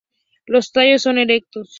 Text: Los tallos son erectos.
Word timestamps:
Los 0.47 0.71
tallos 0.71 1.03
son 1.03 1.19
erectos. 1.19 1.69